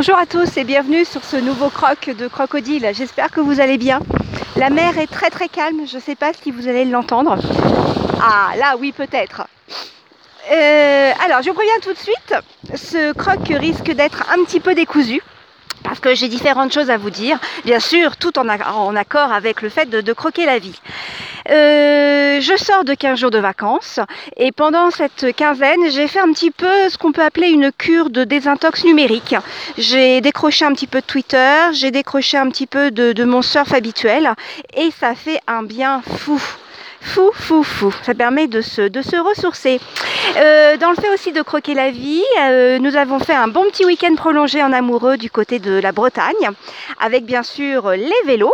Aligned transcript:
Bonjour 0.00 0.16
à 0.16 0.26
tous 0.26 0.56
et 0.56 0.62
bienvenue 0.62 1.04
sur 1.04 1.24
ce 1.24 1.34
nouveau 1.34 1.70
croc 1.70 2.08
de 2.10 2.28
crocodile. 2.28 2.88
J'espère 2.94 3.32
que 3.32 3.40
vous 3.40 3.58
allez 3.58 3.78
bien. 3.78 3.98
La 4.54 4.70
mer 4.70 4.96
est 4.96 5.08
très 5.08 5.28
très 5.28 5.48
calme, 5.48 5.88
je 5.88 5.96
ne 5.96 6.00
sais 6.00 6.14
pas 6.14 6.30
si 6.32 6.52
vous 6.52 6.68
allez 6.68 6.84
l'entendre. 6.84 7.36
Ah 8.22 8.52
là 8.56 8.76
oui 8.78 8.92
peut-être. 8.92 9.48
Euh, 10.52 11.10
alors 11.24 11.42
je 11.42 11.48
vous 11.48 11.54
préviens 11.54 11.80
tout 11.82 11.92
de 11.92 11.98
suite, 11.98 12.32
ce 12.76 13.12
croc 13.12 13.40
risque 13.48 13.90
d'être 13.90 14.24
un 14.30 14.44
petit 14.44 14.60
peu 14.60 14.76
décousu 14.76 15.20
parce 15.82 15.98
que 15.98 16.14
j'ai 16.14 16.28
différentes 16.28 16.72
choses 16.72 16.90
à 16.90 16.96
vous 16.96 17.10
dire, 17.10 17.40
bien 17.64 17.80
sûr, 17.80 18.16
tout 18.18 18.38
en, 18.38 18.46
accord 18.46 19.32
avec 19.32 19.62
le 19.62 19.68
fait 19.68 19.86
de, 19.86 20.12
croquer 20.12 20.46
la 20.46 20.60
vie. 20.60 20.80
Euh, 21.50 22.40
je 22.40 22.56
sors 22.56 22.84
de 22.84 22.92
15 22.92 23.18
jours 23.18 23.30
de 23.30 23.38
vacances 23.38 24.00
et 24.36 24.52
pendant 24.52 24.90
cette 24.90 25.34
quinzaine, 25.34 25.90
j'ai 25.90 26.06
fait 26.06 26.20
un 26.20 26.30
petit 26.32 26.50
peu 26.50 26.88
ce 26.90 26.98
qu'on 26.98 27.10
peut 27.12 27.22
appeler 27.22 27.48
une 27.48 27.72
cure 27.72 28.10
de 28.10 28.24
désintox 28.24 28.84
numérique. 28.84 29.34
J'ai 29.78 30.20
décroché 30.20 30.66
un 30.66 30.72
petit 30.72 30.86
peu 30.86 31.00
de 31.00 31.06
Twitter, 31.06 31.54
j'ai 31.72 31.90
décroché 31.90 32.36
un 32.36 32.50
petit 32.50 32.66
peu 32.66 32.90
de, 32.90 33.24
mon 33.24 33.42
surf 33.42 33.72
habituel 33.72 34.30
et 34.76 34.90
ça 34.90 35.14
fait 35.14 35.40
un 35.46 35.62
bien 35.62 36.02
fou 36.02 36.40
fou, 37.00 37.30
fou, 37.32 37.62
fou. 37.62 37.94
Ça 38.02 38.12
permet 38.12 38.48
de 38.48 38.60
se, 38.60 38.82
de 38.82 39.02
se 39.02 39.16
ressourcer. 39.16 39.80
Euh, 40.36 40.76
dans 40.76 40.90
le 40.90 40.96
fait 40.96 41.08
aussi 41.14 41.32
de 41.32 41.42
croquer 41.42 41.74
la 41.74 41.90
vie, 41.90 42.24
euh, 42.40 42.78
nous 42.80 42.96
avons 42.96 43.20
fait 43.20 43.34
un 43.34 43.48
bon 43.48 43.62
petit 43.70 43.86
week-end 43.86 44.14
prolongé 44.16 44.62
en 44.62 44.72
amoureux 44.72 45.16
du 45.16 45.30
côté 45.30 45.60
de 45.60 45.78
la 45.78 45.92
Bretagne, 45.92 46.50
avec 47.00 47.24
bien 47.24 47.42
sûr 47.42 47.92
les 47.92 48.12
vélos 48.26 48.52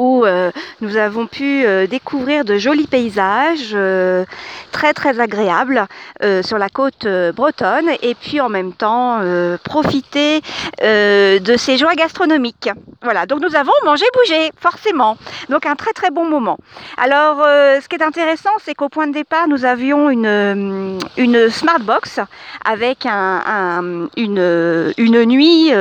où 0.00 0.24
euh, 0.24 0.50
nous 0.80 0.96
avons 0.96 1.26
pu 1.26 1.64
euh, 1.66 1.86
découvrir 1.86 2.46
de 2.46 2.56
jolis 2.56 2.86
paysages 2.86 3.72
euh, 3.74 4.24
très 4.72 4.94
très 4.94 5.20
agréables 5.20 5.86
sur 6.42 6.58
la 6.58 6.68
côte 6.68 7.06
bretonne 7.34 7.90
et 8.02 8.14
puis 8.14 8.40
en 8.40 8.48
même 8.48 8.72
temps 8.72 9.20
profiter 9.64 10.42
de 10.80 11.56
ces 11.56 11.76
joies 11.78 11.94
gastronomiques. 11.94 12.68
Voilà, 13.02 13.26
donc 13.26 13.40
nous 13.40 13.56
avons 13.56 13.72
mangé 13.84 14.04
bougé, 14.14 14.50
forcément. 14.60 15.16
Donc 15.48 15.66
un 15.66 15.74
très 15.74 15.92
très 15.92 16.10
bon 16.10 16.26
moment. 16.26 16.58
Alors 16.98 17.38
ce 17.38 17.88
qui 17.88 17.96
est 17.96 18.02
intéressant, 18.02 18.50
c'est 18.64 18.74
qu'au 18.74 18.88
point 18.88 19.06
de 19.06 19.12
départ, 19.12 19.48
nous 19.48 19.64
avions 19.64 20.10
une, 20.10 20.98
une 21.16 21.50
smart 21.50 21.80
box 21.80 22.20
avec 22.64 23.06
un, 23.06 24.08
une, 24.16 24.92
une 24.98 25.24
nuit 25.24 25.72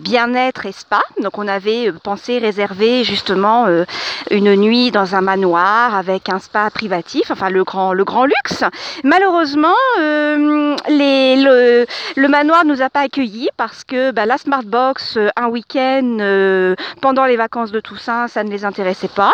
bien-être 0.00 0.66
et 0.66 0.72
spa. 0.72 1.02
Donc 1.22 1.38
on 1.38 1.48
avait 1.48 1.90
pensé 2.04 2.38
réserver 2.38 2.69
justement 3.04 3.66
euh, 3.66 3.84
une 4.30 4.54
nuit 4.56 4.90
dans 4.90 5.14
un 5.14 5.20
manoir 5.20 5.94
avec 5.94 6.28
un 6.28 6.38
spa 6.38 6.70
privatif, 6.70 7.30
enfin 7.30 7.50
le 7.50 7.64
grand, 7.64 7.92
le 7.92 8.04
grand 8.04 8.24
luxe. 8.24 8.64
Malheureusement, 9.04 9.74
euh, 10.00 10.76
le, 10.88 12.28
manoir 12.28 12.64
ne 12.64 12.72
nous 12.72 12.82
a 12.82 12.90
pas 12.90 13.00
accueillis 13.00 13.48
parce 13.56 13.84
que 13.84 14.12
bah, 14.12 14.26
la 14.26 14.38
Smartbox, 14.38 15.16
euh, 15.16 15.28
un 15.36 15.48
week-end 15.48 16.74
pendant 17.00 17.24
les 17.24 17.36
vacances 17.36 17.72
de 17.72 17.80
Toussaint, 17.80 18.28
ça 18.28 18.44
ne 18.44 18.50
les 18.50 18.64
intéressait 18.64 19.08
pas. 19.08 19.32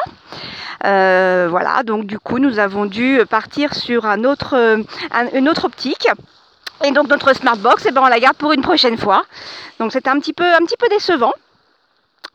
voilà, 0.82 1.82
donc 1.84 2.06
du 2.06 2.18
coup, 2.18 2.38
nous 2.38 2.58
avons 2.58 2.86
dû 2.86 3.20
partir 3.28 3.74
sur 3.74 4.06
un 4.06 4.24
autre, 4.24 4.78
une 5.34 5.48
autre 5.48 5.66
optique. 5.66 6.08
Et 6.84 6.90
donc 6.90 7.08
notre 7.08 7.32
Smartbox, 7.32 7.86
eh 7.88 7.90
ben, 7.90 8.02
on 8.02 8.08
la 8.08 8.20
garde 8.20 8.36
pour 8.36 8.52
une 8.52 8.60
prochaine 8.60 8.98
fois. 8.98 9.24
Donc 9.78 9.92
c'était 9.92 10.10
un 10.10 10.18
petit 10.18 10.34
peu, 10.34 10.44
un 10.44 10.64
petit 10.66 10.76
peu 10.78 10.88
décevant. 10.88 11.32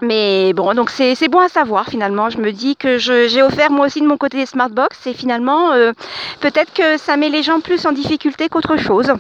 Mais 0.02 0.54
bon, 0.54 0.74
donc 0.74 0.90
c'est 0.90 1.28
bon 1.28 1.40
à 1.40 1.48
savoir 1.48 1.88
finalement. 1.88 2.30
Je 2.32 2.40
me 2.40 2.52
dis 2.52 2.76
que 2.76 2.98
j'ai 2.98 3.44
offert 3.44 3.72
moi 3.72 3.86
aussi 3.86 4.02
de 4.02 4.08
mon 4.08 4.18
côté 4.18 4.38
des 4.38 4.48
Smartbox 4.48 5.06
et 5.06 5.14
finalement 5.14 5.74
euh, 5.74 5.92
peut-être 6.40 6.74
que 6.74 6.98
ça 6.98 7.18
met 7.18 7.30
les 7.30 7.44
gens 7.44 7.60
plus 7.60 7.86
en 7.86 7.92
difficulté 7.92 8.50
qu'autre 8.50 8.78
chose. 8.78 9.14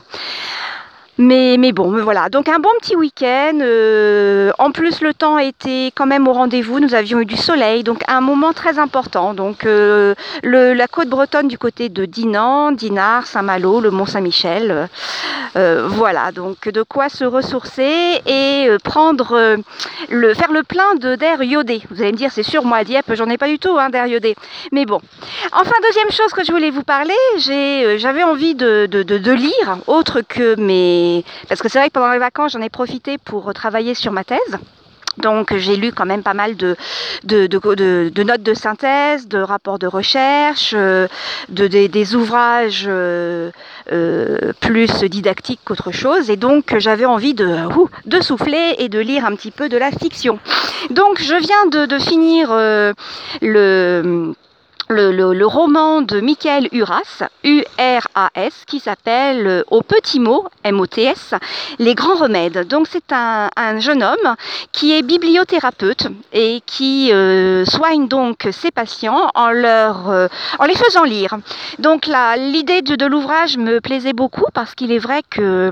Mais, 1.17 1.57
mais 1.59 1.71
bon, 1.71 2.01
voilà. 2.01 2.29
Donc 2.29 2.47
un 2.47 2.59
bon 2.59 2.69
petit 2.79 2.95
week-end. 2.95 3.59
Euh, 3.61 4.51
en 4.57 4.71
plus, 4.71 5.01
le 5.01 5.13
temps 5.13 5.37
était 5.37 5.91
quand 5.93 6.05
même 6.05 6.27
au 6.27 6.33
rendez-vous. 6.33 6.79
Nous 6.79 6.95
avions 6.95 7.19
eu 7.19 7.25
du 7.25 7.37
soleil, 7.37 7.83
donc 7.83 8.01
un 8.07 8.21
moment 8.21 8.53
très 8.53 8.79
important. 8.79 9.33
Donc 9.33 9.65
euh, 9.65 10.15
la 10.43 10.87
côte 10.87 11.09
bretonne 11.09 11.47
du 11.47 11.57
côté 11.57 11.89
de 11.89 12.05
Dinan, 12.05 12.71
Dinard, 12.71 13.27
Saint-Malo, 13.27 13.81
le 13.81 13.91
Mont-Saint-Michel. 13.91 14.87
Euh, 15.57 15.87
voilà, 15.87 16.31
donc 16.31 16.69
de 16.69 16.81
quoi 16.81 17.09
se 17.09 17.25
ressourcer 17.25 18.21
et 18.25 18.69
prendre 18.83 19.57
le 20.09 20.33
faire 20.33 20.51
le 20.51 20.63
plein 20.63 20.95
de 20.95 21.15
d'air 21.15 21.43
iodé. 21.43 21.81
Vous 21.91 22.01
allez 22.01 22.13
me 22.13 22.17
dire, 22.17 22.31
c'est 22.31 22.43
sûr, 22.43 22.63
moi 22.63 22.77
à 22.77 22.83
Dieppe, 22.83 23.13
j'en 23.15 23.29
ai 23.29 23.37
pas 23.37 23.47
du 23.47 23.59
tout 23.59 23.77
hein, 23.77 23.89
d'air 23.89 24.07
iodé. 24.07 24.35
Mais 24.71 24.85
bon. 24.85 25.01
Enfin, 25.51 25.73
deuxième 25.83 26.11
chose 26.11 26.31
que 26.31 26.45
je 26.45 26.51
voulais 26.51 26.69
vous 26.69 26.83
parler, 26.83 27.13
j'avais 27.37 28.23
envie 28.23 28.55
de, 28.55 28.85
de 28.85 29.31
lire 29.31 29.77
autre 29.87 30.21
que 30.21 30.55
mes 30.55 31.10
parce 31.47 31.61
que 31.61 31.69
c'est 31.69 31.79
vrai 31.79 31.87
que 31.89 31.93
pendant 31.93 32.11
les 32.11 32.19
vacances, 32.19 32.53
j'en 32.53 32.61
ai 32.61 32.69
profité 32.69 33.17
pour 33.17 33.53
travailler 33.53 33.93
sur 33.93 34.11
ma 34.11 34.23
thèse. 34.23 34.59
Donc 35.17 35.55
j'ai 35.55 35.75
lu 35.75 35.91
quand 35.91 36.05
même 36.05 36.23
pas 36.23 36.33
mal 36.33 36.55
de, 36.55 36.75
notes 38.23 38.43
de 38.43 38.53
synthèse, 38.53 39.27
de 39.27 39.39
rapports 39.39 39.77
de 39.77 39.87
recherche, 39.87 40.73
euh, 40.75 41.07
de, 41.49 41.67
des 41.67 42.15
ouvrages 42.15 42.85
euh, 42.87 43.51
euh, 43.91 44.53
plus 44.61 45.03
didactiques 45.03 45.59
qu'autre 45.65 45.91
chose. 45.91 46.29
Et 46.29 46.37
donc 46.37 46.77
j'avais 46.77 47.05
envie 47.05 47.33
de 47.33 47.67
souffler 48.21 48.75
et 48.77 48.87
de 48.89 48.99
lire 48.99 49.25
un 49.25 49.35
petit 49.35 49.51
peu 49.51 49.67
de 49.67 49.77
la 49.77 49.91
fiction. 49.91 50.39
Donc 50.89 51.21
je 51.21 51.35
viens 51.35 51.85
de, 51.85 51.99
finir 51.99 52.49
le 53.41 54.33
le, 54.91 55.45
roman 55.45 56.01
de 56.01 56.19
Michael 56.19 56.67
Uras, 56.71 57.23
U-R-A-S, 57.43 58.63
qui 58.67 58.79
s'appelle 58.79 59.47
euh, 59.47 59.63
Au 59.69 59.81
petit 59.81 60.19
mot, 60.19 60.45
M-O-T-S, 60.63 61.33
Les 61.79 61.95
grands 61.95 62.15
remèdes. 62.15 62.67
Donc 62.67 62.87
c'est 62.89 63.11
un, 63.11 63.49
jeune 63.79 64.03
homme 64.03 64.35
qui 64.71 64.93
est 64.93 65.01
bibliothérapeute 65.01 66.07
et 66.33 66.61
qui 66.65 67.11
euh, 67.11 67.65
soigne 67.65 68.07
donc 68.07 68.47
ses 68.51 68.71
patients 68.71 69.29
en, 69.33 69.49
leur, 69.49 70.09
euh, 70.09 70.27
en 70.59 70.65
les 70.65 70.75
faisant 70.75 71.03
lire. 71.03 71.37
Donc 71.79 72.07
l'idée 72.37 72.81
de 72.81 73.05
l'ouvrage 73.05 73.57
me 73.57 73.79
plaisait 73.79 74.13
beaucoup 74.13 74.45
parce 74.53 74.75
qu'il 74.75 74.91
est 74.91 74.99
vrai 74.99 75.21
que 75.29 75.71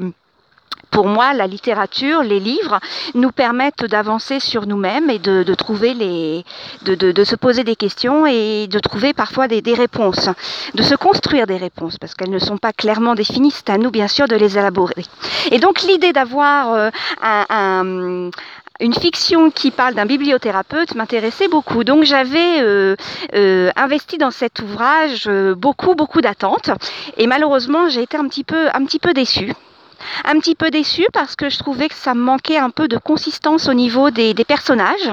pour 0.92 1.08
moi, 1.08 1.34
la 1.34 1.48
littérature, 1.48 2.24
les 2.24 2.40
livres, 2.40 2.80
nous 3.14 3.32
permettent 3.32 3.86
d'avancer 3.86 4.40
sur 4.40 4.66
nous-mêmes 4.66 5.10
et 5.10 5.20
de, 5.20 5.54
trouver 5.54 5.94
les, 5.94 6.44
de, 6.84 7.24
se 7.24 7.36
poser 7.36 7.64
des 7.64 7.76
questions 7.76 8.26
et 8.26 8.68
de 8.68 8.80
trouver 8.80 9.14
parfois 9.14 9.48
des, 9.48 9.62
réponses, 9.74 10.30
de 10.74 10.84
se 10.84 10.96
construire 10.96 11.48
des 11.48 11.58
réponses 11.58 11.98
parce 11.98 12.14
qu'elles 12.14 12.32
ne 12.32 12.40
sont 12.40 12.58
pas 12.58 12.74
clairement 12.74 13.16
définies. 13.16 13.52
C'est 13.52 13.70
à 13.70 13.78
nous, 13.78 13.92
bien 13.92 14.08
sûr, 14.08 14.28
de 14.28 14.36
les 14.36 14.58
élaborer. 14.58 15.04
Et 15.52 15.60
donc, 15.60 15.82
l'idée 15.84 16.14
d'avoir 16.14 16.74
euh, 16.74 18.30
une 18.80 18.94
fiction 18.94 19.52
qui 19.52 19.72
parle 19.72 19.94
d'un 19.94 20.06
bibliothérapeute 20.06 20.96
m'intéressait 20.96 21.50
beaucoup. 21.50 21.84
Donc 21.84 22.04
j'avais 22.04 22.62
euh, 22.62 22.96
euh, 23.36 23.72
investi 23.76 24.18
dans 24.18 24.32
cet 24.32 24.60
ouvrage 24.62 25.30
beaucoup, 25.58 25.96
beaucoup 25.96 26.22
d'attentes. 26.22 26.72
Et 27.18 27.28
malheureusement, 27.28 27.90
j'ai 27.90 28.04
été 28.04 28.18
un 28.18 28.28
petit 28.28 28.44
peu, 28.44 28.68
un 28.74 28.86
petit 28.86 29.00
peu 29.00 29.14
déçue 29.14 29.54
un 30.26 30.40
petit 30.40 30.56
peu 30.56 30.70
déçue 30.70 31.08
parce 31.14 31.36
que 31.36 31.50
je 31.50 31.58
trouvais 31.58 31.90
que 31.90 31.96
ça 31.96 32.14
manquait 32.14 32.58
un 32.58 32.70
peu 32.70 32.88
de 32.88 32.98
consistance 32.98 33.68
au 33.68 33.74
niveau 33.74 34.10
des, 34.10 34.34
personnages. 34.48 35.12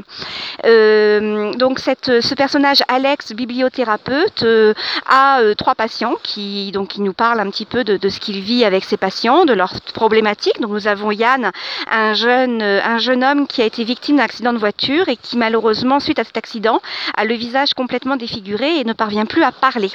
Euh, 0.64 1.52
donc 1.54 1.78
ce 1.78 2.34
personnage 2.34 2.82
Alex, 2.88 3.32
bibliothérapeute, 3.32 4.42
euh, 4.42 4.72
a 5.06 5.40
euh, 5.40 5.54
trois 5.54 5.74
patients 5.74 6.14
qui 6.22 6.72
donc 6.72 6.96
nous 6.96 7.12
parle 7.12 7.40
un 7.40 7.50
petit 7.50 7.66
peu 7.66 7.84
de, 7.84 7.96
de 7.96 8.08
ce 8.08 8.20
qu'il 8.20 8.40
vit 8.40 8.64
avec 8.64 8.84
ses 8.84 8.96
patients, 8.96 9.44
de 9.44 9.52
leurs 9.52 9.80
problématiques. 9.94 10.60
Donc 10.60 10.70
nous 10.70 10.86
avons 10.86 11.10
Yann, 11.10 11.50
un 11.90 12.14
jeune, 12.14 12.62
un 12.62 12.98
jeune 12.98 13.24
homme 13.24 13.46
qui 13.46 13.62
a 13.62 13.64
été 13.64 13.84
victime 13.84 14.16
d'un 14.16 14.24
accident 14.24 14.52
de 14.52 14.58
voiture 14.58 15.08
et 15.08 15.16
qui 15.16 15.36
malheureusement 15.36 16.00
suite 16.00 16.18
à 16.18 16.24
cet 16.24 16.36
accident 16.36 16.80
a 17.16 17.24
le 17.24 17.34
visage 17.34 17.74
complètement 17.74 18.16
défiguré 18.16 18.78
et 18.78 18.84
ne 18.84 18.92
parvient 18.92 19.26
plus 19.26 19.42
à 19.42 19.52
parler. 19.52 19.90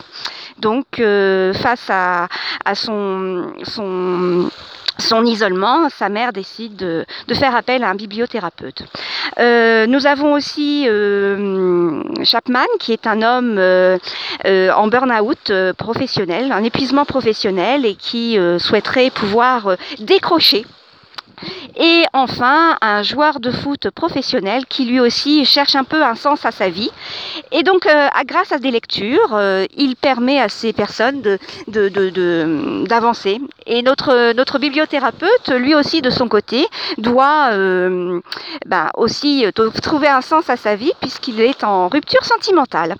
Donc 0.61 1.01
face 1.53 1.89
à, 1.89 2.27
son, 2.75 3.53
isolement, 5.25 5.89
sa 5.89 6.09
mère 6.09 6.31
décide 6.31 6.75
de, 6.75 7.05
faire 7.33 7.55
appel 7.55 7.83
à 7.83 7.89
un 7.89 7.95
bibliothérapeute. 7.95 8.83
Euh, 9.39 9.87
nous 9.87 10.05
avons 10.05 10.33
aussi 10.33 10.85
euh, 10.87 12.03
Chapman, 12.23 12.67
qui 12.79 12.93
est 12.93 13.07
un 13.07 13.21
homme 13.21 13.57
euh, 13.57 13.97
en 14.45 14.87
burn-out 14.87 15.51
professionnel, 15.77 16.51
un 16.51 16.63
épuisement 16.63 17.05
professionnel 17.05 17.85
et 17.85 17.95
qui 17.95 18.37
souhaiterait 18.59 19.09
pouvoir 19.09 19.75
décrocher 19.99 20.65
et 21.77 22.03
enfin, 22.13 22.77
un 22.81 23.03
joueur 23.03 23.39
de 23.39 23.51
foot 23.51 23.89
professionnel 23.91 24.65
qui 24.67 24.85
lui 24.85 24.99
aussi 24.99 25.45
cherche 25.45 25.75
un 25.75 25.83
peu 25.83 26.03
un 26.03 26.15
sens 26.15 26.45
à 26.45 26.51
sa 26.51 26.69
vie. 26.69 26.91
Et 27.51 27.63
donc, 27.63 27.85
euh, 27.85 28.07
grâce 28.25 28.51
à 28.51 28.59
des 28.59 28.71
lectures, 28.71 29.33
euh, 29.33 29.65
il 29.75 29.95
permet 29.95 30.39
à 30.39 30.49
ces 30.49 30.73
personnes 30.73 31.21
d'avancer. 31.67 33.35
De, 33.35 33.39
de, 33.39 33.51
et 33.67 33.83
notre, 33.83 34.33
notre 34.33 34.59
bibliothérapeute, 34.59 35.49
lui 35.49 35.75
aussi 35.75 36.01
de 36.01 36.09
son 36.09 36.27
côté, 36.27 36.67
doit 36.97 37.49
euh, 37.51 38.19
ben, 38.65 38.89
aussi 38.95 39.45
trouver 39.81 40.07
un 40.07 40.21
sens 40.21 40.49
à 40.49 40.57
sa 40.57 40.75
vie 40.75 40.91
puisqu'il 40.99 41.39
est 41.39 41.63
en 41.63 41.87
rupture 41.87 42.25
sentimentale. 42.25 42.95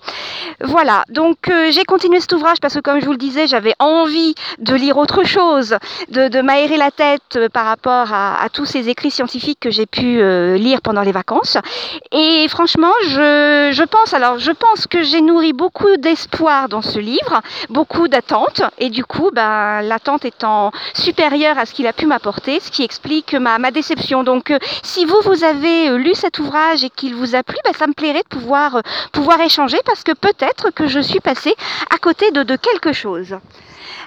Voilà, 0.62 1.04
donc 1.10 1.52
j'ai 1.72 1.84
continué 1.84 2.20
cet 2.20 2.34
ouvrage 2.34 2.60
parce 2.62 2.76
que 2.76 2.80
comme 2.80 3.02
je 3.02 3.06
vous 3.06 3.12
le 3.12 3.18
disais, 3.18 3.48
j'avais 3.48 3.74
envie 3.80 4.36
de 4.60 4.76
lire 4.76 4.98
autre 4.98 5.24
chose, 5.24 5.76
de, 6.10 6.42
m'aérer 6.42 6.78
la 6.78 6.92
tête 6.92 7.40
par 7.52 7.66
rapport 7.66 8.14
à 8.14 8.22
à, 8.22 8.50
tous 8.62 8.68
ces 8.68 8.90
écrits 8.90 9.10
scientifiques 9.10 9.60
que 9.60 9.72
j'ai 9.72 9.88
pu 9.88 10.22
euh, 10.22 10.56
lire 10.56 10.84
pendant 10.84 11.02
les 11.02 11.12
vacances. 11.12 11.58
Et 12.12 12.46
franchement, 12.48 12.92
je, 13.08 13.72
je 13.74 13.84
pense, 13.84 14.14
alors 14.14 14.38
je 14.38 14.52
pense 14.52 14.86
que 14.86 15.02
j'ai 15.02 15.22
nourri 15.22 15.52
beaucoup 15.52 15.98
d'espoir 15.98 16.70
dans 16.70 16.84
ce 16.84 17.00
livre, 17.00 17.42
beaucoup 17.70 18.08
d'attentes, 18.08 18.62
et 18.78 18.92
du 18.92 19.04
coup, 19.04 19.32
ben, 19.34 19.82
l'attente 19.82 20.26
étant 20.26 20.70
supérieure 20.94 21.58
à 21.58 21.66
ce 21.66 21.74
qu'il 21.74 21.88
a 21.88 21.94
pu 21.94 22.06
m'apporter, 22.06 22.60
ce 22.60 22.70
qui 22.70 22.84
explique 22.84 23.34
ma, 23.34 23.58
ma 23.58 23.72
déception. 23.72 24.24
Donc, 24.24 24.52
euh, 24.52 24.60
si 24.84 25.06
vous, 25.06 25.18
vous 25.26 25.44
avez 25.44 25.90
euh, 25.90 25.98
lu 25.98 26.14
cet 26.14 26.38
ouvrage 26.38 26.84
et 26.84 26.92
qu'il 26.92 27.16
vous 27.16 27.34
a 27.34 27.42
plu, 27.42 27.58
ben, 27.66 27.74
ça 27.74 27.88
me 27.88 27.94
plairait 27.94 28.22
de 28.22 28.28
pouvoir, 28.28 28.84
pouvoir 29.12 29.42
échanger 29.42 29.78
parce 29.88 30.04
que 30.04 30.12
peut-être 30.12 30.70
que 30.70 30.86
je 30.86 31.00
suis 31.00 31.20
passée 31.20 31.56
à 31.90 31.98
côté 31.98 32.30
de, 32.30 32.56
quelque 32.58 32.94
chose. 32.94 33.38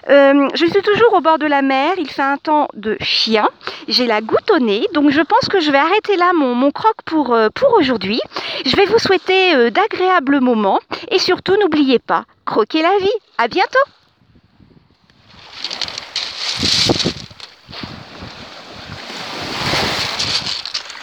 Je 0.07 0.67
suis 0.71 0.83
toujours 0.83 1.15
au 1.15 1.21
bord 1.21 1.39
de 1.39 1.47
la 1.47 1.63
mer, 1.63 1.95
il 1.99 2.11
fait 2.11 2.23
un 2.23 2.37
temps 2.37 2.69
de 2.75 2.97
chien, 3.01 3.49
j'ai 3.89 4.07
la 4.07 4.21
goutte 4.21 4.44
donc 4.93 5.11
je 5.11 5.21
pense 5.21 5.49
que 5.49 5.61
je 5.61 5.71
vais 5.71 5.79
arrêter 5.79 6.17
là 6.17 6.33
mon, 6.35 6.55
mon 6.55 6.71
croc 6.71 6.95
pour, 7.05 7.35
euh, 7.35 7.49
pour 7.55 7.73
aujourd'hui. 7.75 8.21
Je 8.65 8.77
vais 8.77 8.85
vous 8.87 8.99
souhaiter 8.99 9.55
euh, 9.55 9.71
d'agréables 9.71 10.41
moments 10.41 10.81
et 11.11 11.19
surtout 11.19 11.57
n'oubliez 11.57 11.99
pas, 11.99 12.25
croquez 12.45 12.83
la 12.83 12.97
vie. 12.99 13.19
À 13.39 13.49
bientôt 13.49 13.79